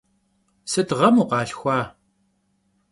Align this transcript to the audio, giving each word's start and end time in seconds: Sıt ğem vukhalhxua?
Sıt 0.71 0.89
ğem 0.99 1.15
vukhalhxua? 1.19 1.79